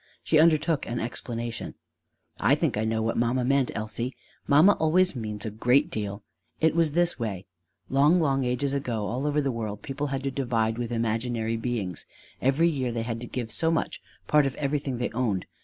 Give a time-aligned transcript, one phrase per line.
[0.23, 1.75] She undertook an explanation:
[2.39, 4.15] "I think I know what mamma meant, Elsie.
[4.47, 6.23] Mamma always means a great deal.
[6.59, 7.45] It was this way:
[7.87, 12.07] long, long ages ago all over the world people had to divide with imaginary beings:
[12.41, 15.45] every year they had to give so much, part of everything they owned.